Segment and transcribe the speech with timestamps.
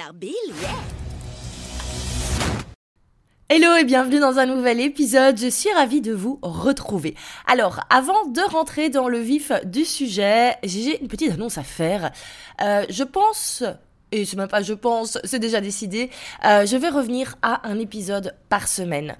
[0.00, 0.12] Yeah
[3.50, 7.14] Hello et bienvenue dans un nouvel épisode, je suis ravie de vous retrouver.
[7.46, 12.12] Alors, avant de rentrer dans le vif du sujet, j'ai une petite annonce à faire.
[12.62, 13.62] Euh, je pense
[14.12, 16.10] et c'est même pas je pense, c'est déjà décidé,
[16.44, 19.16] euh, je vais revenir à un épisode par semaine.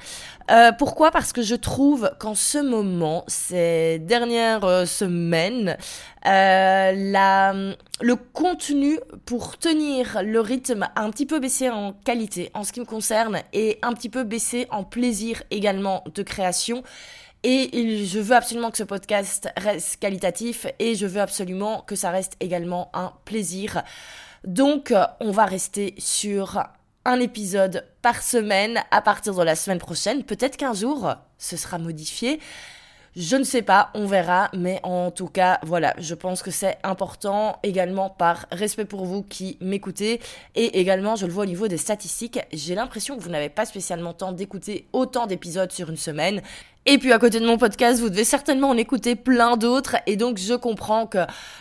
[0.51, 1.11] Euh, pourquoi?
[1.11, 5.77] Parce que je trouve qu'en ce moment, ces dernières euh, semaines,
[6.27, 7.55] euh, la,
[8.01, 12.73] le contenu pour tenir le rythme a un petit peu baissé en qualité en ce
[12.73, 16.83] qui me concerne et un petit peu baissé en plaisir également de création.
[17.43, 22.11] Et je veux absolument que ce podcast reste qualitatif et je veux absolument que ça
[22.11, 23.83] reste également un plaisir.
[24.45, 26.63] Donc, euh, on va rester sur
[27.05, 30.25] un épisode par semaine à partir de la semaine prochaine.
[30.25, 32.41] Peut-être qu'un jour, ce sera modifié.
[33.17, 36.79] Je ne sais pas, on verra, mais en tout cas, voilà, je pense que c'est
[36.85, 40.21] important également par respect pour vous qui m'écoutez
[40.55, 43.67] et également, je le vois au niveau des statistiques, j'ai l'impression que vous n'avez pas
[43.67, 46.41] spécialement temps d'écouter autant d'épisodes sur une semaine
[46.87, 49.97] et puis à côté de mon podcast, vous devez certainement en écouter plein d'autres.
[50.07, 51.19] Et donc je comprends que,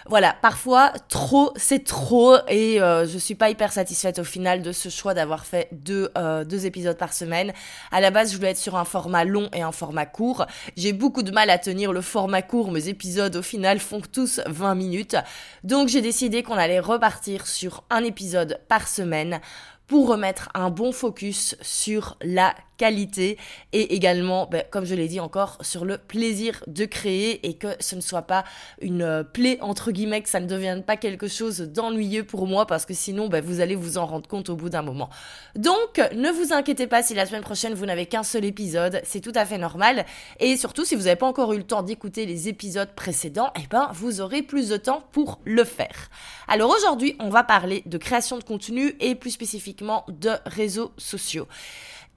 [0.08, 2.38] voilà, parfois trop, c'est trop.
[2.48, 6.10] Et euh, je suis pas hyper satisfaite au final de ce choix d'avoir fait deux,
[6.18, 7.52] euh, deux épisodes par semaine.
[7.92, 10.46] À la base, je voulais être sur un format long et un format court.
[10.78, 12.72] J'ai beaucoup de mal à tenir le format court.
[12.72, 15.18] Mes épisodes au final font tous 20 minutes.
[15.66, 19.42] Donc j'ai décidé qu'on allait repartir sur un épisode par semaine
[19.86, 23.38] pour remettre un bon focus sur la qualité
[23.74, 27.68] et également, ben, comme je l'ai dit encore, sur le plaisir de créer et que
[27.80, 28.46] ce ne soit pas
[28.82, 32.66] une euh, plaie entre guillemets, que ça ne devienne pas quelque chose d'ennuyeux pour moi
[32.66, 35.10] parce que sinon ben, vous allez vous en rendre compte au bout d'un moment.
[35.56, 39.20] Donc ne vous inquiétez pas si la semaine prochaine vous n'avez qu'un seul épisode, c'est
[39.20, 40.06] tout à fait normal
[40.40, 43.68] et surtout si vous n'avez pas encore eu le temps d'écouter les épisodes précédents, eh
[43.70, 46.10] ben vous aurez plus de temps pour le faire.
[46.48, 51.48] Alors aujourd'hui on va parler de création de contenu et plus spécifiquement de réseaux sociaux.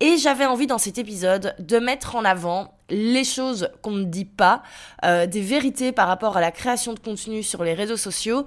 [0.05, 4.25] Et j'avais envie dans cet épisode de mettre en avant les choses qu'on ne dit
[4.25, 4.63] pas,
[5.05, 8.45] euh, des vérités par rapport à la création de contenu sur les réseaux sociaux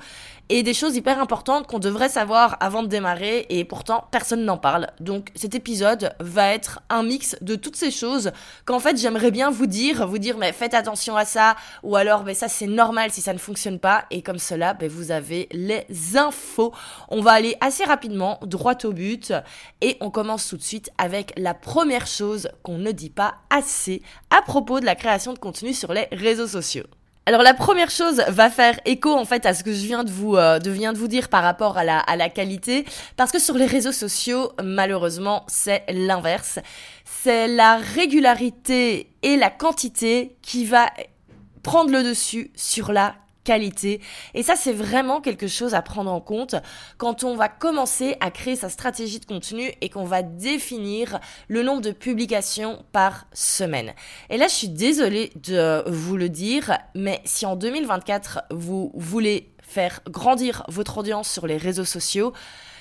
[0.49, 4.57] et des choses hyper importantes qu'on devrait savoir avant de démarrer et pourtant personne n'en
[4.57, 4.87] parle.
[4.99, 8.31] Donc cet épisode va être un mix de toutes ces choses
[8.65, 12.23] qu'en fait j'aimerais bien vous dire, vous dire mais faites attention à ça ou alors
[12.23, 15.49] mais ça c'est normal si ça ne fonctionne pas et comme cela ben, vous avez
[15.51, 15.85] les
[16.15, 16.73] infos.
[17.09, 19.33] On va aller assez rapidement droit au but
[19.81, 24.03] et on commence tout de suite avec la première chose qu'on ne dit pas assez
[24.35, 26.85] à propos de la création de contenu sur les réseaux sociaux.
[27.25, 30.11] Alors la première chose va faire écho en fait à ce que je viens de
[30.11, 32.85] vous euh, de, vous dire par rapport à la, à la qualité
[33.17, 36.59] parce que sur les réseaux sociaux malheureusement c'est l'inverse.
[37.05, 40.91] C'est la régularité et la quantité qui va
[41.63, 44.01] prendre le dessus sur la qualité.
[44.33, 46.55] Et ça, c'est vraiment quelque chose à prendre en compte
[46.97, 51.63] quand on va commencer à créer sa stratégie de contenu et qu'on va définir le
[51.63, 53.93] nombre de publications par semaine.
[54.29, 59.53] Et là, je suis désolée de vous le dire, mais si en 2024, vous voulez
[59.61, 62.33] faire grandir votre audience sur les réseaux sociaux,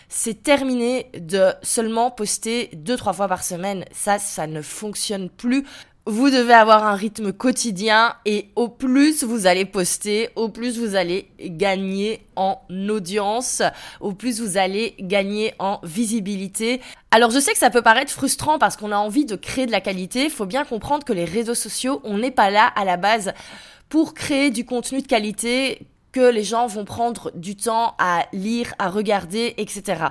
[0.08, 3.84] c'est terminé de seulement poster deux trois fois par semaine.
[3.92, 5.64] Ça, ça ne fonctionne plus
[6.06, 10.97] vous devez avoir un rythme quotidien et au plus vous allez poster, au plus vous
[10.97, 13.62] allez gagner en audience,
[14.00, 16.82] au plus vous allez gagner en visibilité.
[17.11, 19.73] Alors je sais que ça peut paraître frustrant parce qu'on a envie de créer de
[19.73, 22.99] la qualité, faut bien comprendre que les réseaux sociaux, on n'est pas là à la
[22.99, 23.32] base
[23.88, 28.72] pour créer du contenu de qualité que les gens vont prendre du temps à lire,
[28.78, 30.05] à regarder, etc.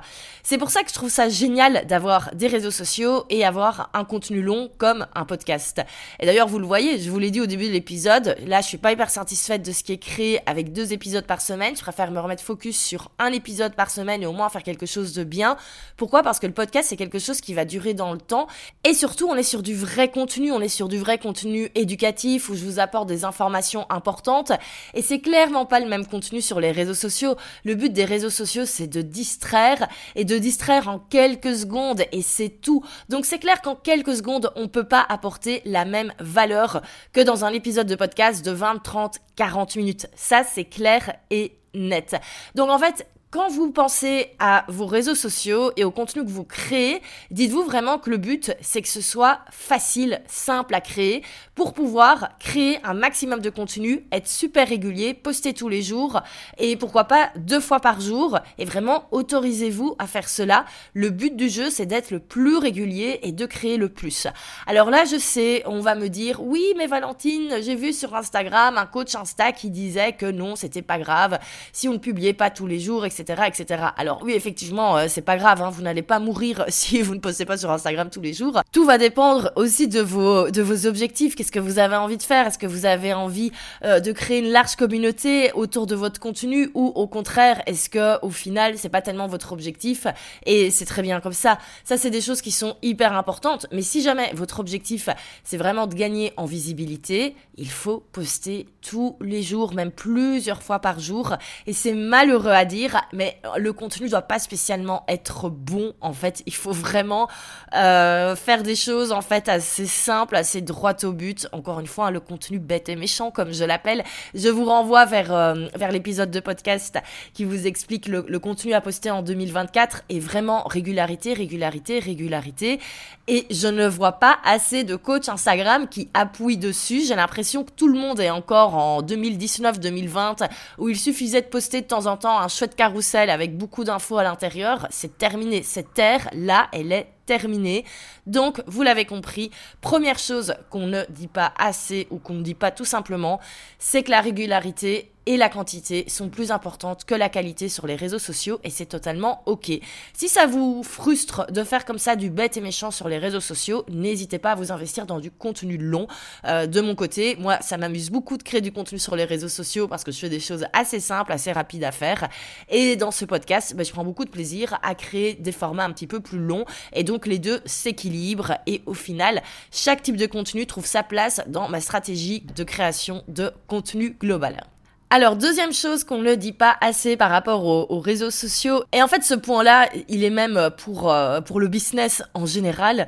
[0.43, 4.03] C'est pour ça que je trouve ça génial d'avoir des réseaux sociaux et avoir un
[4.03, 5.81] contenu long comme un podcast.
[6.19, 8.67] Et d'ailleurs, vous le voyez, je vous l'ai dit au début de l'épisode, là, je
[8.67, 11.73] suis pas hyper satisfaite de ce qui est créé avec deux épisodes par semaine.
[11.77, 14.85] Je préfère me remettre focus sur un épisode par semaine et au moins faire quelque
[14.85, 15.55] chose de bien.
[15.95, 16.21] Pourquoi?
[16.21, 18.47] Parce que le podcast, c'est quelque chose qui va durer dans le temps.
[18.83, 22.49] Et surtout, on est sur du vrai contenu, on est sur du vrai contenu éducatif
[22.49, 24.51] où je vous apporte des informations importantes.
[24.95, 27.35] Et c'est clairement pas le contenu sur les réseaux sociaux.
[27.63, 32.21] Le but des réseaux sociaux, c'est de distraire et de distraire en quelques secondes et
[32.21, 32.83] c'est tout.
[33.09, 36.81] Donc c'est clair qu'en quelques secondes, on peut pas apporter la même valeur
[37.13, 40.07] que dans un épisode de podcast de 20, 30, 40 minutes.
[40.15, 42.15] Ça, c'est clair et net.
[42.55, 46.43] Donc en fait, quand vous pensez à vos réseaux sociaux et au contenu que vous
[46.43, 47.01] créez,
[47.31, 51.23] dites-vous vraiment que le but, c'est que ce soit facile, simple à créer
[51.55, 56.21] pour pouvoir créer un maximum de contenu, être super régulier, poster tous les jours
[56.59, 58.37] et pourquoi pas deux fois par jour.
[58.59, 60.65] Et vraiment, autorisez-vous à faire cela.
[60.93, 64.27] Le but du jeu, c'est d'être le plus régulier et de créer le plus.
[64.67, 68.77] Alors là, je sais, on va me dire, oui, mais Valentine, j'ai vu sur Instagram
[68.77, 71.39] un coach Insta qui disait que non, c'était pas grave
[71.71, 75.21] si on ne publiait pas tous les jours, etc etc., Alors oui, effectivement, euh, c'est
[75.21, 78.21] pas grave, hein, vous n'allez pas mourir si vous ne postez pas sur Instagram tous
[78.21, 78.61] les jours.
[78.71, 81.35] Tout va dépendre aussi de vos, de vos objectifs.
[81.35, 82.47] Qu'est-ce que vous avez envie de faire?
[82.47, 83.51] Est-ce que vous avez envie
[83.83, 88.23] euh, de créer une large communauté autour de votre contenu ou au contraire, est-ce que
[88.23, 90.07] au final, c'est pas tellement votre objectif?
[90.45, 91.57] Et c'est très bien comme ça.
[91.83, 93.67] Ça, c'est des choses qui sont hyper importantes.
[93.71, 95.09] Mais si jamais votre objectif,
[95.43, 100.79] c'est vraiment de gagner en visibilité, il faut poster tous les jours, même plusieurs fois
[100.79, 101.35] par jour.
[101.67, 105.93] Et c'est malheureux à dire, mais le contenu doit pas spécialement être bon.
[106.01, 107.29] En fait, il faut vraiment
[107.75, 111.47] euh, faire des choses en fait assez simples, assez droites au but.
[111.51, 114.03] Encore une fois, hein, le contenu bête et méchant, comme je l'appelle.
[114.33, 116.97] Je vous renvoie vers euh, vers l'épisode de podcast
[117.33, 122.79] qui vous explique le, le contenu à poster en 2024 et vraiment régularité, régularité, régularité.
[123.27, 127.03] Et je ne vois pas assez de coachs Instagram qui appuient dessus.
[127.07, 131.81] J'ai l'impression que tout le monde est encore en 2019-2020 où il suffisait de poster
[131.81, 134.87] de temps en temps un chouette carrousel avec beaucoup d'infos à l'intérieur.
[134.89, 135.63] C'est terminé.
[135.63, 137.85] Cette terre, là, elle est terminée.
[138.27, 139.51] Donc, vous l'avez compris,
[139.81, 143.39] première chose qu'on ne dit pas assez ou qu'on ne dit pas tout simplement,
[143.79, 147.95] c'est que la régularité et la quantité sont plus importantes que la qualité sur les
[147.95, 149.71] réseaux sociaux et c'est totalement ok.
[150.13, 153.39] Si ça vous frustre de faire comme ça du bête et méchant sur les réseaux
[153.39, 156.07] sociaux, n'hésitez pas à vous investir dans du contenu long.
[156.45, 159.49] Euh, de mon côté, moi, ça m'amuse beaucoup de créer du contenu sur les réseaux
[159.49, 162.29] sociaux parce que je fais des choses assez simples, assez rapides à faire.
[162.69, 165.91] Et dans ce podcast, ben, je prends beaucoup de plaisir à créer des formats un
[165.91, 169.41] petit peu plus longs et donc les deux s'équilibrent et au final,
[169.71, 174.72] chaque type de contenu trouve sa place dans ma stratégie de création de contenu global.
[175.15, 179.07] Alors, deuxième chose qu'on ne dit pas assez par rapport aux, réseaux sociaux, et en
[179.07, 183.07] fait ce point-là, il est même pour, euh, pour le business en général,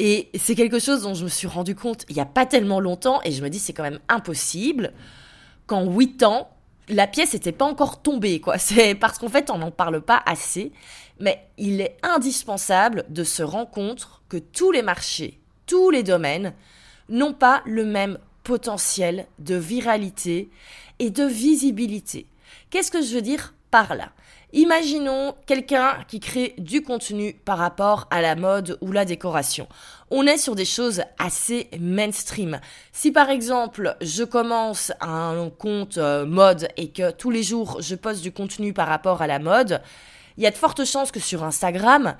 [0.00, 2.80] et c'est quelque chose dont je me suis rendu compte il n'y a pas tellement
[2.80, 4.92] longtemps, et je me dis c'est quand même impossible
[5.68, 6.50] qu'en 8 ans,
[6.88, 8.58] la pièce n'était pas encore tombée, quoi.
[8.58, 10.72] C'est parce qu'en fait, on n'en parle pas assez,
[11.20, 16.54] mais il est indispensable de se rendre compte que tous les marchés, tous les domaines
[17.08, 20.50] n'ont pas le même potentiel de viralité
[20.98, 22.26] et de visibilité.
[22.70, 24.10] Qu'est-ce que je veux dire par là?
[24.52, 29.68] Imaginons quelqu'un qui crée du contenu par rapport à la mode ou la décoration.
[30.10, 32.60] On est sur des choses assez mainstream.
[32.92, 37.96] Si par exemple je commence un compte euh, mode et que tous les jours je
[37.96, 39.82] poste du contenu par rapport à la mode,
[40.36, 42.16] il y a de fortes chances que sur Instagram,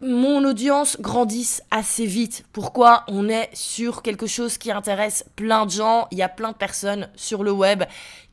[0.00, 2.44] mon audience grandisse assez vite.
[2.52, 6.52] Pourquoi on est sur quelque chose qui intéresse plein de gens Il y a plein
[6.52, 7.84] de personnes sur le web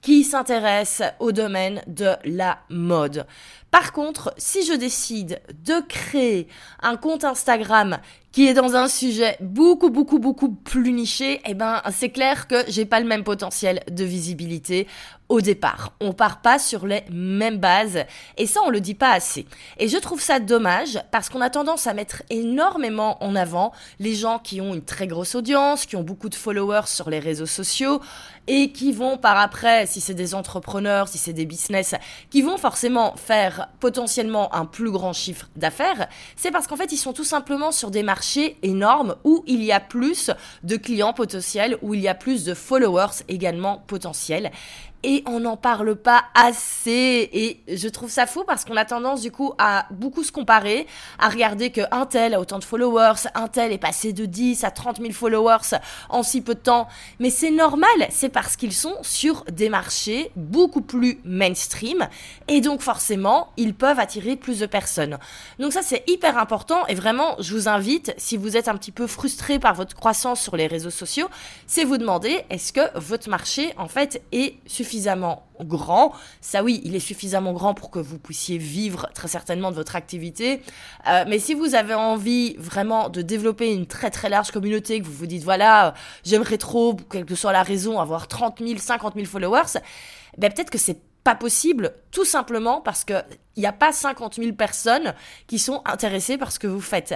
[0.01, 3.27] qui s'intéressent au domaine de la mode.
[3.69, 6.47] Par contre, si je décide de créer
[6.81, 7.97] un compte Instagram
[8.37, 12.57] qui est dans un sujet beaucoup beaucoup beaucoup plus niché, eh ben c'est clair que
[12.67, 14.85] j'ai pas le même potentiel de visibilité
[15.27, 15.93] au départ.
[15.99, 18.05] On part pas sur les mêmes bases
[18.37, 19.47] et ça on le dit pas assez.
[19.79, 24.13] Et je trouve ça dommage parce qu'on a tendance à mettre énormément en avant les
[24.13, 27.47] gens qui ont une très grosse audience, qui ont beaucoup de followers sur les réseaux
[27.47, 28.01] sociaux
[28.47, 31.95] et qui vont par après, si c'est des entrepreneurs, si c'est des business,
[32.29, 36.97] qui vont forcément faire potentiellement un plus grand chiffre d'affaires, c'est parce qu'en fait ils
[36.97, 40.31] sont tout simplement sur des marchés énormes où il y a plus
[40.63, 44.51] de clients potentiels, où il y a plus de followers également potentiels.
[45.03, 47.29] Et on n'en parle pas assez.
[47.31, 50.87] Et je trouve ça fou parce qu'on a tendance du coup à beaucoup se comparer,
[51.19, 54.63] à regarder que un tel a autant de followers, un tel est passé de 10
[54.63, 55.77] à 30 000 followers
[56.09, 56.87] en si peu de temps,
[57.19, 62.07] mais c'est normal, c'est parce qu'ils sont sur des marchés beaucoup plus mainstream
[62.47, 65.17] et donc forcément ils peuvent attirer plus de personnes.
[65.59, 68.91] Donc ça c'est hyper important et vraiment je vous invite si vous êtes un petit
[68.91, 71.29] peu frustré par votre croissance sur les réseaux sociaux,
[71.67, 76.13] c'est vous demander est-ce que votre marché en fait est suffisamment suffisamment grand.
[76.39, 79.95] Ça oui, il est suffisamment grand pour que vous puissiez vivre très certainement de votre
[79.95, 80.61] activité.
[81.07, 85.05] Euh, mais si vous avez envie vraiment de développer une très très large communauté, que
[85.05, 89.15] vous vous dites voilà, j'aimerais trop, quelle que soit la raison, avoir 30 000, 50
[89.15, 89.79] 000 followers,
[90.37, 93.15] ben peut-être que c'est pas possible, tout simplement parce que
[93.57, 95.13] il n'y a pas 50 000 personnes
[95.47, 97.15] qui sont intéressées par ce que vous faites.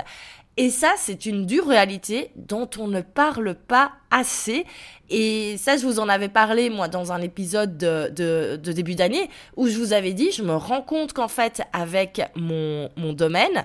[0.57, 4.65] Et ça, c'est une dure réalité dont on ne parle pas assez.
[5.09, 9.67] Et ça, je vous en avais parlé, moi, dans un épisode de, début d'année, où
[9.67, 13.63] je vous avais dit, je me rends compte qu'en fait, avec mon, mon domaine,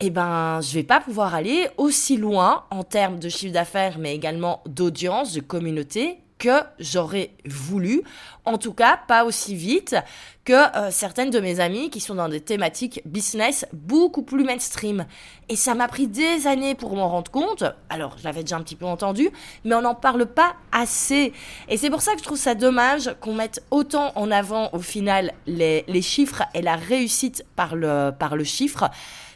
[0.00, 4.14] eh ben, je vais pas pouvoir aller aussi loin en termes de chiffre d'affaires, mais
[4.14, 8.02] également d'audience, de communauté, que j'aurais voulu.
[8.44, 9.96] En tout cas, pas aussi vite
[10.44, 15.06] que euh, certaines de mes amies qui sont dans des thématiques business beaucoup plus mainstream.
[15.48, 17.64] Et ça m'a pris des années pour m'en rendre compte.
[17.88, 19.30] Alors, je l'avais déjà un petit peu entendu,
[19.64, 21.32] mais on n'en parle pas assez.
[21.68, 24.80] Et c'est pour ça que je trouve ça dommage qu'on mette autant en avant au
[24.80, 28.90] final les, les chiffres et la réussite par le, par le chiffre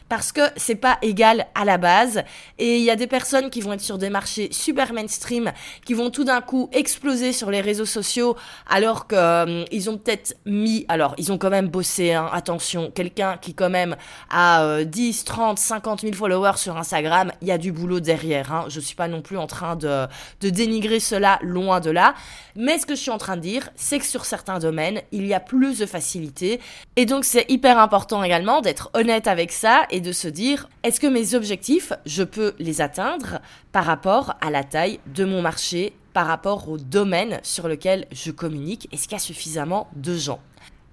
[0.09, 2.23] parce que c'est pas égal à la base.
[2.57, 5.53] Et il y a des personnes qui vont être sur des marchés super mainstream,
[5.85, 8.35] qui vont tout d'un coup exploser sur les réseaux sociaux,
[8.67, 12.91] alors que euh, ils ont peut-être mis, alors ils ont quand même bossé, hein, attention,
[12.91, 13.95] quelqu'un qui quand même
[14.29, 18.51] a 10, 30, 50 000 followers sur Instagram, il y a du boulot derrière.
[18.51, 18.65] Hein.
[18.69, 20.07] Je suis pas non plus en train de,
[20.41, 22.15] de dénigrer cela, loin de là.
[22.55, 25.25] Mais ce que je suis en train de dire, c'est que sur certains domaines, il
[25.25, 26.59] y a plus de facilité.
[26.95, 31.07] Et donc c'est hyper important également d'être honnête avec ça de se dire, est-ce que
[31.07, 33.39] mes objectifs, je peux les atteindre
[33.71, 38.31] par rapport à la taille de mon marché, par rapport au domaine sur lequel je
[38.31, 40.39] communique Est-ce qu'il y a suffisamment de gens?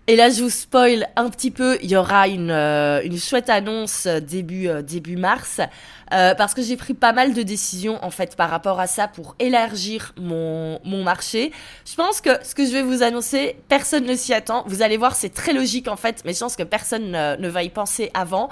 [0.08, 3.50] Et là, je vous spoil un petit peu, il y aura une, euh, une chouette
[3.50, 5.60] annonce début, euh, début mars,
[6.14, 9.08] euh, parce que j'ai pris pas mal de décisions, en fait, par rapport à ça
[9.08, 11.50] pour élargir mon, mon marché.
[11.84, 14.62] Je pense que ce que je vais vous annoncer, personne ne s'y attend.
[14.68, 17.64] Vous allez voir, c'est très logique, en fait, mais je pense que personne ne va
[17.64, 18.48] y penser avant.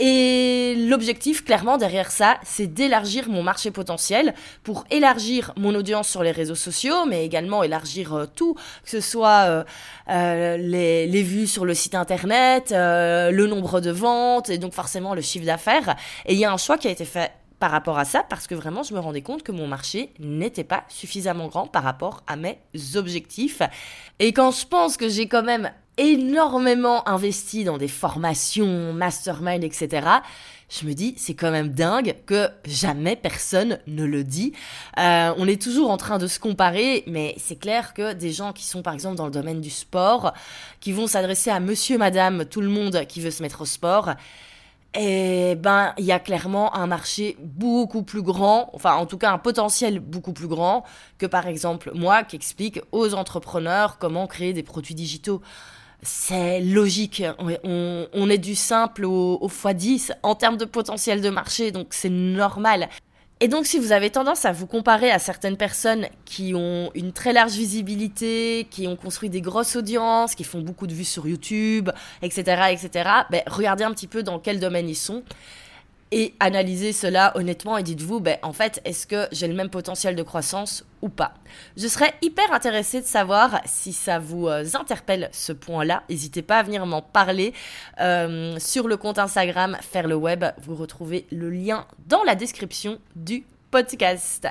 [0.00, 4.34] Et l'objectif, clairement, derrière ça, c'est d'élargir mon marché potentiel
[4.64, 9.00] pour élargir mon audience sur les réseaux sociaux, mais également élargir euh, tout, que ce
[9.00, 9.64] soit euh,
[10.10, 15.14] euh, les, les, vues sur le site internet, le nombre de ventes et donc forcément
[15.14, 15.96] le chiffre d'affaires.
[16.26, 18.46] Et il y a un choix qui a été fait par rapport à ça parce
[18.46, 22.22] que vraiment je me rendais compte que mon marché n'était pas suffisamment grand par rapport
[22.26, 22.58] à mes
[22.96, 23.62] objectifs.
[24.18, 30.06] Et quand je pense que j'ai quand même énormément investi dans des formations, mastermind, etc.,
[30.70, 34.54] je me dis, c'est quand même dingue que jamais personne ne le dit.
[34.98, 38.52] Euh, on est toujours en train de se comparer, mais c'est clair que des gens
[38.52, 40.32] qui sont par exemple dans le domaine du sport,
[40.80, 44.14] qui vont s'adresser à monsieur, madame, tout le monde qui veut se mettre au sport,
[44.96, 49.32] eh ben, il y a clairement un marché beaucoup plus grand, enfin en tout cas
[49.32, 50.84] un potentiel beaucoup plus grand
[51.18, 55.42] que par exemple moi qui explique aux entrepreneurs comment créer des produits digitaux
[56.04, 57.22] c'est logique.
[57.64, 62.10] On, est du simple au, au x10 en termes de potentiel de marché, donc c'est
[62.10, 62.88] normal.
[63.40, 67.12] Et donc, si vous avez tendance à vous comparer à certaines personnes qui ont une
[67.12, 71.26] très large visibilité, qui ont construit des grosses audiences, qui font beaucoup de vues sur
[71.26, 71.90] YouTube,
[72.22, 75.24] etc., etc., ben, regardez un petit peu dans quel domaine ils sont
[76.10, 80.14] et analysez cela honnêtement et dites-vous, ben, en fait, est-ce que j'ai le même potentiel
[80.14, 81.34] de croissance ou pas?
[81.76, 86.04] Je serais hyper intéressée de savoir si ça vous euh, interpelle ce point-là.
[86.08, 87.52] N'hésitez pas à venir m'en parler
[88.00, 90.44] euh, sur le compte Instagram Faire le Web.
[90.62, 94.46] Vous retrouvez le lien dans la description du podcast.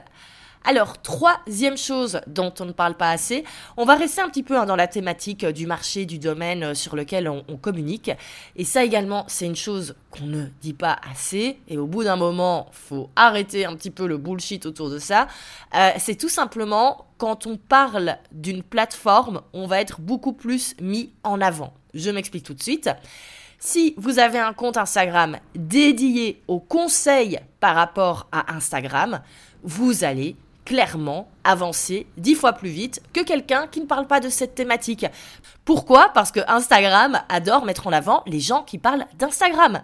[0.66, 3.44] Alors, troisième chose dont on ne parle pas assez,
[3.76, 6.74] on va rester un petit peu hein, dans la thématique du marché, du domaine euh,
[6.74, 8.12] sur lequel on, communique.
[8.56, 11.60] Et ça également, c'est une chose qu'on ne dit pas assez.
[11.68, 15.28] Et au bout d'un moment, faut arrêter un petit peu le bullshit autour de ça.
[15.76, 21.12] Euh, c'est tout simplement quand on parle d'une plateforme, on va être beaucoup plus mis
[21.24, 21.74] en avant.
[21.94, 22.90] Je m'explique tout de suite.
[23.60, 29.22] Si vous avez un compte Instagram dédié aux conseils par rapport à Instagram,
[29.64, 34.30] vous allez clairement avancer dix fois plus vite que quelqu'un qui ne parle pas de
[34.30, 35.06] cette thématique.
[35.66, 36.10] Pourquoi?
[36.14, 39.84] Parce que Instagram adore mettre en avant les gens qui parlent d'Instagram.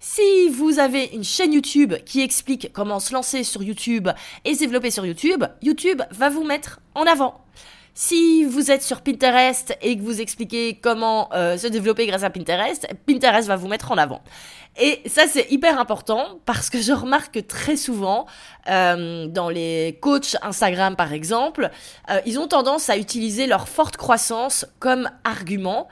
[0.00, 4.08] Si vous avez une chaîne YouTube qui explique comment se lancer sur YouTube
[4.44, 7.42] et se développer sur YouTube, YouTube va vous mettre en avant.
[7.96, 12.30] Si vous êtes sur Pinterest et que vous expliquez comment euh, se développer grâce à
[12.30, 14.20] Pinterest, Pinterest va vous mettre en avant.
[14.76, 18.26] Et ça, c'est hyper important parce que je remarque très souvent
[18.68, 21.70] euh, dans les coachs Instagram, par exemple,
[22.10, 25.86] euh, ils ont tendance à utiliser leur forte croissance comme argument.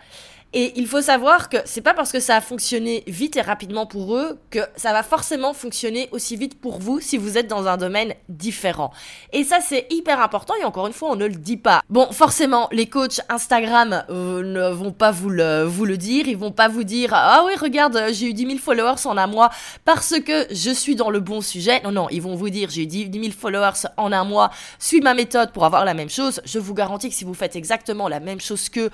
[0.54, 3.86] Et il faut savoir que c'est pas parce que ça a fonctionné vite et rapidement
[3.86, 7.66] pour eux que ça va forcément fonctionner aussi vite pour vous si vous êtes dans
[7.66, 8.92] un domaine différent.
[9.32, 11.80] Et ça c'est hyper important et encore une fois on ne le dit pas.
[11.88, 16.36] Bon forcément les coachs Instagram euh, ne vont pas vous le, vous le dire, ils
[16.36, 19.48] vont pas vous dire ah oui regarde j'ai eu 10 000 followers en un mois
[19.86, 21.80] parce que je suis dans le bon sujet.
[21.82, 25.00] Non non ils vont vous dire j'ai eu 10 000 followers en un mois, suis
[25.00, 26.42] ma méthode pour avoir la même chose.
[26.44, 28.90] Je vous garantis que si vous faites exactement la même chose que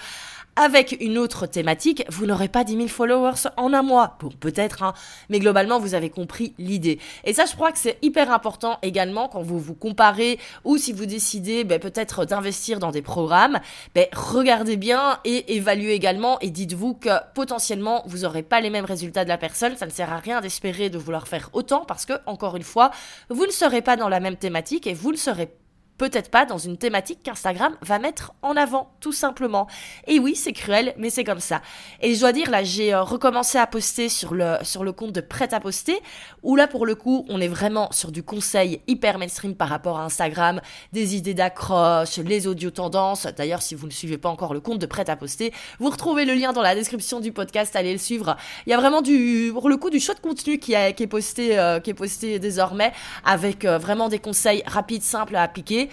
[0.58, 4.16] avec une autre thématique, vous n'aurez pas 10 000 followers en un mois.
[4.20, 4.92] Bon, peut-être, hein,
[5.28, 6.98] mais globalement, vous avez compris l'idée.
[7.22, 10.92] Et ça, je crois que c'est hyper important également quand vous vous comparez ou si
[10.92, 13.60] vous décidez ben, peut-être d'investir dans des programmes,
[13.94, 18.84] ben, regardez bien et évaluez également et dites-vous que potentiellement, vous n'aurez pas les mêmes
[18.84, 19.76] résultats de la personne.
[19.76, 22.90] Ça ne sert à rien d'espérer de vouloir faire autant parce que, encore une fois,
[23.30, 25.67] vous ne serez pas dans la même thématique et vous ne serez pas
[25.98, 29.66] peut-être pas dans une thématique qu'Instagram va mettre en avant, tout simplement.
[30.06, 31.60] Et oui, c'est cruel, mais c'est comme ça.
[32.00, 35.12] Et je dois dire, là, j'ai euh, recommencé à poster sur le, sur le compte
[35.12, 36.00] de Prêt à poster,
[36.42, 39.98] où là, pour le coup, on est vraiment sur du conseil hyper mainstream par rapport
[39.98, 40.60] à Instagram,
[40.92, 43.26] des idées d'accroche, les audio tendances.
[43.36, 46.24] D'ailleurs, si vous ne suivez pas encore le compte de Prêt à poster, vous retrouvez
[46.24, 48.36] le lien dans la description du podcast, allez le suivre.
[48.66, 51.58] Il y a vraiment du, pour le coup, du de contenu qui, qui est posté,
[51.58, 52.92] euh, qui est posté désormais,
[53.24, 55.87] avec euh, vraiment des conseils rapides, simples à appliquer.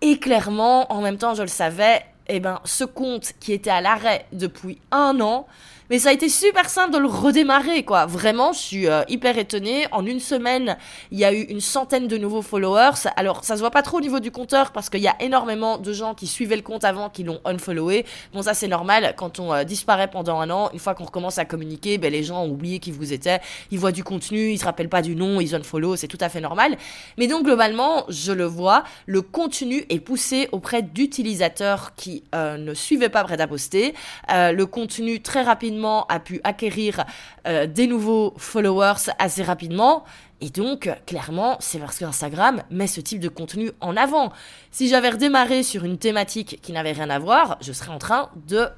[0.00, 3.80] Et clairement, en même temps, je le savais, eh ben, ce compte qui était à
[3.80, 5.46] l'arrêt depuis un an,
[5.92, 8.06] mais ça a été super simple de le redémarrer, quoi.
[8.06, 9.86] Vraiment, je suis euh, hyper étonnée.
[9.92, 10.78] En une semaine,
[11.10, 13.10] il y a eu une centaine de nouveaux followers.
[13.16, 15.76] Alors, ça se voit pas trop au niveau du compteur parce qu'il y a énormément
[15.76, 18.06] de gens qui suivaient le compte avant qui l'ont unfollowé.
[18.32, 19.12] Bon, ça c'est normal.
[19.18, 22.22] Quand on euh, disparaît pendant un an, une fois qu'on recommence à communiquer, ben, les
[22.22, 23.42] gens ont oublié qui vous étaient.
[23.70, 25.96] Ils voient du contenu, ils se rappellent pas du nom, ils unfollow.
[25.96, 26.78] C'est tout à fait normal.
[27.18, 32.72] Mais donc, globalement, je le vois, le contenu est poussé auprès d'utilisateurs qui euh, ne
[32.72, 33.92] suivaient pas prêt à poster.
[34.30, 37.04] le contenu très rapidement a pu acquérir
[37.46, 40.04] euh, des nouveaux followers assez rapidement.
[40.40, 44.32] Et donc, clairement, c'est parce qu'Instagram met ce type de contenu en avant.
[44.70, 48.30] Si j'avais redémarré sur une thématique qui n'avait rien à voir, je serais en train
[48.48, 48.68] de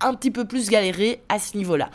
[0.00, 1.90] un petit peu plus galérer à ce niveau-là.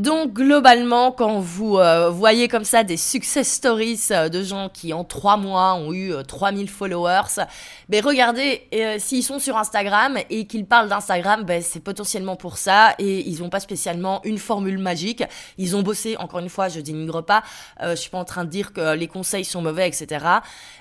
[0.00, 4.94] Donc globalement, quand vous euh, voyez comme ça des success stories euh, de gens qui
[4.94, 7.44] en trois mois ont eu 3000 euh, followers,
[7.90, 8.66] ben regardez
[8.98, 13.40] s'ils sont sur Instagram et qu'ils parlent d'Instagram, ben c'est potentiellement pour ça et ils
[13.40, 15.22] n'ont pas spécialement une formule magique.
[15.58, 17.42] Ils ont bossé, encore une fois, je dénigre pas,
[17.82, 20.24] je suis pas en train de dire que les conseils sont mauvais, etc.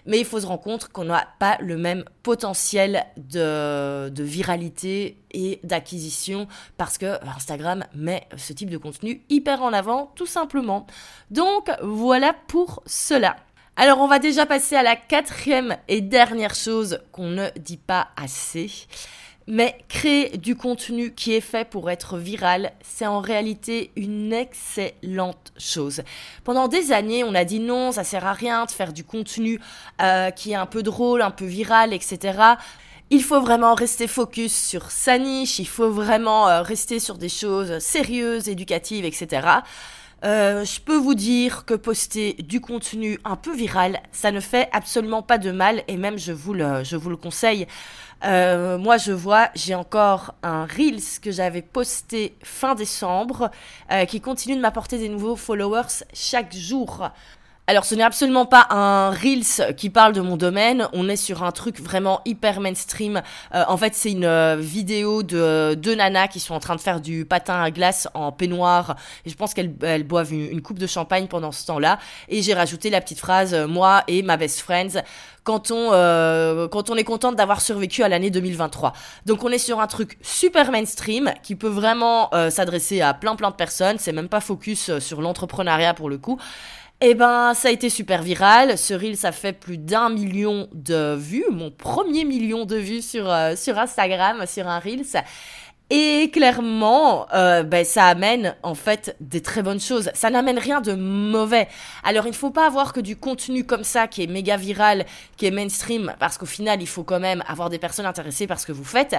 [0.05, 5.59] Mais il faut se rendre compte qu'on n'a pas le même potentiel de viralité et
[5.63, 10.85] d'acquisition parce que Instagram met ce type de contenu hyper en avant tout simplement.
[11.31, 13.35] Donc voilà pour cela.
[13.75, 18.09] Alors on va déjà passer à la quatrième et dernière chose qu'on ne dit pas
[18.17, 18.69] assez.
[19.51, 25.53] Mais créer du contenu qui est fait pour être viral, c'est en réalité une excellente
[25.57, 26.03] chose.
[26.43, 29.59] Pendant des années, on a dit non, ça sert à rien de faire du contenu
[30.03, 32.57] euh, qui est un peu drôle, un peu viral, etc
[33.11, 37.29] il faut vraiment rester focus sur sa niche, il faut vraiment euh, rester sur des
[37.29, 39.47] choses sérieuses, éducatives, etc.
[40.25, 44.69] Euh, je peux vous dire que poster du contenu un peu viral, ça ne fait
[44.73, 47.67] absolument pas de mal et même je vous le, conseille.
[48.25, 53.49] Euh, moi, je vois, j'ai encore un Reels que j'avais posté fin décembre
[54.09, 57.09] qui continue de m'apporter des nouveaux followers chaque jour.
[57.69, 61.43] Alors ce n'est absolument pas un Reels qui parle de mon domaine, on est sur
[61.43, 63.21] un truc vraiment hyper mainstream.
[63.53, 66.81] Euh, en fait c'est une euh, vidéo de deux nanas qui sont en train de
[66.81, 70.87] faire du patin à glace en peignoir et je pense qu'elles boivent une, coupe de
[70.87, 71.99] champagne pendant ce temps-là.
[72.27, 75.03] Et j'ai rajouté la petite phrase euh, moi et ma best friends
[75.43, 75.89] quand on,
[76.69, 78.93] quand on est contente d'avoir survécu à l'année 2023.
[79.25, 83.49] Donc on est sur un truc super mainstream qui peut vraiment s'adresser à plein plein
[83.49, 86.37] de personnes, c'est même pas focus sur l'entrepreneuriat pour le coup.
[87.01, 88.77] Eh ben, ça a été super viral.
[88.77, 91.45] Ce reel, ça fait plus d'un million de vues.
[91.49, 95.23] Mon premier million de vues sur, euh, sur Instagram, sur un Reels.
[95.91, 100.11] Et clairement, euh, ben, ça amène en fait des très bonnes choses.
[100.13, 101.67] Ça n'amène rien de mauvais.
[102.03, 105.07] Alors il ne faut pas avoir que du contenu comme ça qui est méga viral,
[105.35, 108.59] qui est mainstream, parce qu'au final il faut quand même avoir des personnes intéressées par
[108.59, 109.15] ce que vous faites.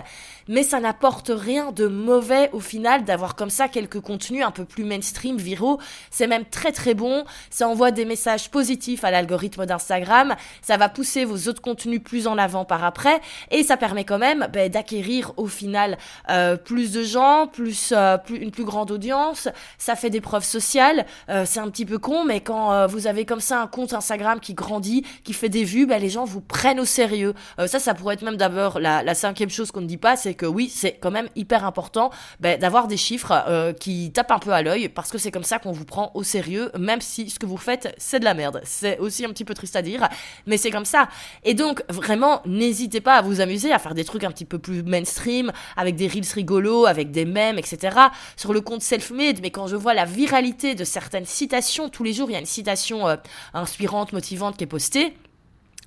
[0.46, 4.64] Mais ça n'apporte rien de mauvais au final d'avoir comme ça quelques contenus un peu
[4.64, 5.80] plus mainstream, viraux.
[6.12, 7.24] C'est même très très bon.
[7.50, 10.36] Ça envoie des messages positifs à l'algorithme d'Instagram.
[10.62, 13.20] Ça va pousser vos autres contenus plus en avant par après.
[13.50, 15.98] Et ça permet quand même ben, d'acquérir au final
[16.30, 20.44] euh, plus de gens, plus, euh, plus, une plus grande audience, ça fait des preuves
[20.44, 21.06] sociales.
[21.28, 23.92] Euh, c'est un petit peu con, mais quand euh, vous avez comme ça un compte
[23.92, 27.34] Instagram qui grandit, qui fait des vues, bah, les gens vous prennent au sérieux.
[27.66, 30.46] ça, ça pourrait être même d'abord la, cinquième chose qu'on ne dit pas, c'est que
[30.46, 34.62] oui, c'est quand même hyper important bah, d'avoir des chiffres qui tapent un peu à
[34.62, 37.46] l'œil, parce que c'est comme ça qu'on vous prend au sérieux, même si ce que
[37.46, 38.60] vous faites, c'est de la merde.
[38.64, 40.08] C'est aussi un petit peu triste à dire,
[40.46, 41.08] mais c'est comme ça.
[41.44, 44.58] Et donc, vraiment, n'hésitez pas à vous amuser, à faire des trucs un petit peu
[44.58, 46.49] plus mainstream, avec des reels rigolos,
[46.86, 47.96] avec des mèmes, etc.
[48.36, 52.12] Sur le compte self-made, mais quand je vois la viralité de certaines citations, tous les
[52.12, 53.16] jours il y a une citation euh,
[53.54, 55.14] inspirante, motivante qui est postée.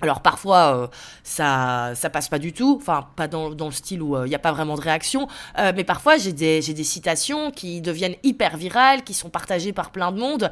[0.00, 0.86] Alors parfois euh,
[1.22, 4.28] ça ça passe pas du tout, enfin pas dans, dans le style où euh, il
[4.28, 8.16] n'y a pas vraiment de réaction, mais parfois j'ai des, j'ai des citations qui deviennent
[8.22, 10.50] hyper virales, qui sont partagées par plein de monde.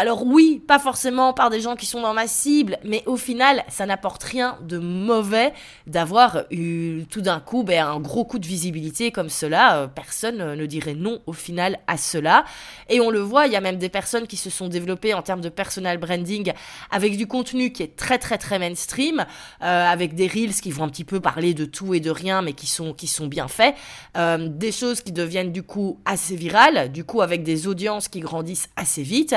[0.00, 3.64] Alors oui, pas forcément par des gens qui sont dans ma cible, mais au final,
[3.66, 5.52] ça n'apporte rien de mauvais
[5.88, 9.78] d'avoir eu tout d'un coup ben, un gros coup de visibilité comme cela.
[9.78, 12.44] Euh, personne ne dirait non au final à cela.
[12.88, 15.22] Et on le voit, il y a même des personnes qui se sont développées en
[15.22, 16.52] termes de personal branding
[16.92, 19.26] avec du contenu qui est très très très mainstream,
[19.62, 22.40] euh, avec des reels qui vont un petit peu parler de tout et de rien,
[22.40, 23.74] mais qui sont, qui sont bien faits.
[24.16, 28.20] Euh, des choses qui deviennent du coup assez virales, du coup avec des audiences qui
[28.20, 29.34] grandissent assez vite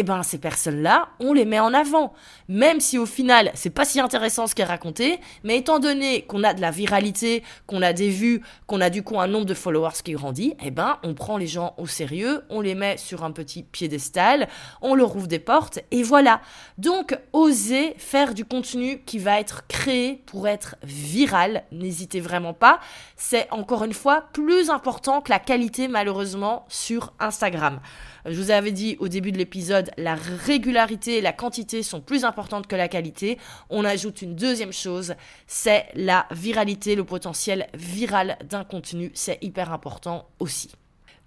[0.00, 2.14] eh ben ces personnes-là, on les met en avant.
[2.48, 6.22] Même si au final, c'est pas si intéressant ce qui est raconté, mais étant donné
[6.22, 9.44] qu'on a de la viralité, qu'on a des vues, qu'on a du coup un nombre
[9.44, 12.96] de followers qui grandit, eh ben on prend les gens au sérieux, on les met
[12.96, 14.48] sur un petit piédestal,
[14.80, 16.40] on leur ouvre des portes et voilà.
[16.78, 22.80] Donc osez faire du contenu qui va être créé pour être viral, n'hésitez vraiment pas,
[23.16, 27.80] c'est encore une fois plus important que la qualité malheureusement sur Instagram.
[28.26, 32.24] Je vous avais dit au début de l'épisode, la régularité et la quantité sont plus
[32.24, 33.38] importantes que la qualité.
[33.68, 35.14] On ajoute une deuxième chose,
[35.46, 39.10] c'est la viralité, le potentiel viral d'un contenu.
[39.14, 40.70] C'est hyper important aussi.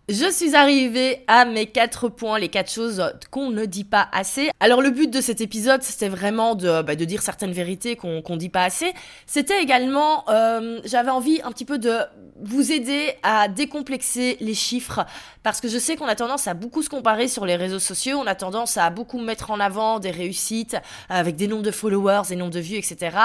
[0.10, 4.50] Je suis arrivée à mes quatre points, les quatre choses qu'on ne dit pas assez.
[4.60, 8.36] Alors le but de cet épisode, c'était vraiment de, bah, dire certaines vérités qu'on ne
[8.36, 8.92] dit pas assez.
[9.28, 12.00] C'était également, euh, j'avais envie un petit peu de
[12.42, 15.06] vous aider à décomplexer les chiffres,
[15.42, 18.18] parce que je sais qu'on a tendance à beaucoup se comparer sur les réseaux sociaux,
[18.22, 20.76] on a tendance à beaucoup mettre en avant des réussites
[21.08, 23.16] avec des nombres de followers, des nombres de vues, etc.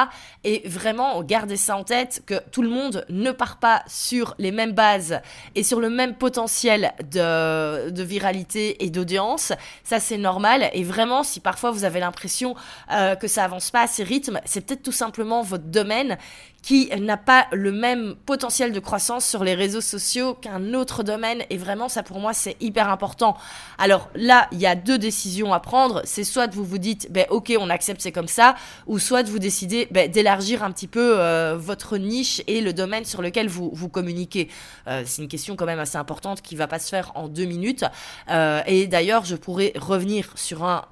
[0.45, 4.53] Et vraiment, gardez ça en tête, que tout le monde ne part pas sur les
[4.53, 5.21] mêmes bases
[5.57, 9.53] et sur le même potentiel de, viralité et d'audience.
[9.85, 10.71] Ça, c'est normal.
[10.73, 12.55] Et vraiment, si parfois vous avez l'impression
[12.93, 16.19] euh, que ça avance pas à ces rythmes, c'est peut-être tout simplement votre domaine
[16.63, 21.43] qui n'a pas le même potentiel de croissance sur les réseaux sociaux qu'un autre domaine.
[21.51, 23.37] Et vraiment, ça pour moi, c'est hyper important.
[23.79, 26.03] Alors là, il y a deux décisions à prendre.
[26.05, 29.39] C'est soit vous vous dites, ben ok, on accepte, c'est comme ça, ou soit vous
[29.39, 33.71] décidez ben, d'élargir un petit peu euh, votre niche et le domaine sur lequel vous,
[33.73, 34.49] vous communiquez.
[34.89, 37.45] Euh, c'est une question quand même assez importante qui va pas se faire en deux
[37.45, 37.85] minutes.
[38.31, 40.85] Euh, et d'ailleurs, je pourrais revenir sur un,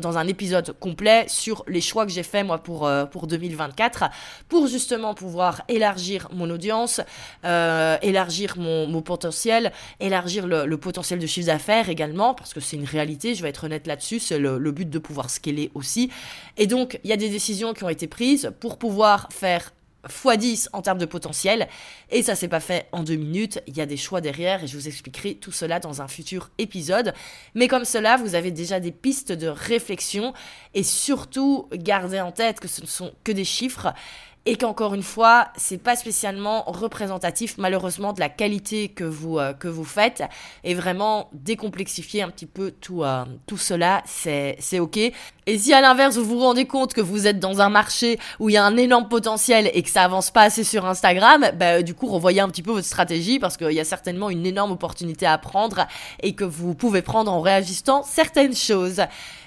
[0.00, 4.04] dans un épisode complet sur les choix que j'ai fait moi pour, pour 2024
[4.48, 7.02] pour justement pouvoir élargir mon audience,
[7.44, 12.86] euh, élargir mon, potentiel, élargir le, potentiel de chiffre d'affaires également, parce que c'est une
[12.86, 16.10] réalité, je vais être honnête là-dessus, c'est le, but de pouvoir scaler aussi.
[16.56, 19.72] Et donc, il y a des décisions qui ont été prises pour pouvoir faire
[20.08, 21.68] x10 en termes de potentiel.
[22.10, 23.60] Et ça s'est pas fait en deux minutes.
[23.66, 26.50] Il y a des choix derrière et je vous expliquerai tout cela dans un futur
[26.58, 27.14] épisode.
[27.54, 30.32] Mais comme cela, vous avez déjà des pistes de réflexion
[30.74, 33.92] et surtout gardez en tête que ce ne sont que des chiffres
[34.46, 39.52] et qu'encore une fois, c'est pas spécialement représentatif malheureusement de la qualité que vous euh,
[39.54, 40.22] que vous faites
[40.64, 44.98] et vraiment décomplexifier un petit peu tout euh, tout cela, c'est c'est OK.
[45.46, 48.48] Et si à l'inverse vous vous rendez compte que vous êtes dans un marché où
[48.48, 51.82] il y a un énorme potentiel et que ça avance pas assez sur Instagram, bah,
[51.82, 54.72] du coup revoyez un petit peu votre stratégie parce qu'il y a certainement une énorme
[54.72, 55.86] opportunité à prendre
[56.22, 59.02] et que vous pouvez prendre en réajustant certaines choses.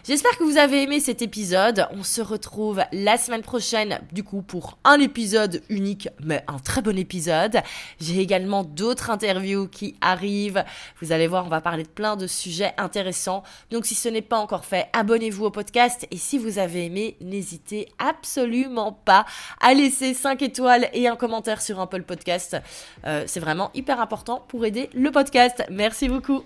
[0.07, 1.85] J'espère que vous avez aimé cet épisode.
[1.91, 6.81] On se retrouve la semaine prochaine, du coup, pour un épisode unique, mais un très
[6.81, 7.57] bon épisode.
[7.99, 10.63] J'ai également d'autres interviews qui arrivent.
[11.01, 13.43] Vous allez voir, on va parler de plein de sujets intéressants.
[13.69, 17.17] Donc, si ce n'est pas encore fait, abonnez-vous au podcast Et si vous avez aimé,
[17.21, 19.25] n'hésitez absolument pas
[19.61, 22.57] à laisser 5 étoiles et un commentaire sur Apple Podcast.
[23.05, 25.63] Euh, c'est vraiment hyper important pour aider le podcast.
[25.69, 26.43] Merci beaucoup.